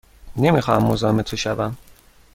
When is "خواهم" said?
0.61-0.83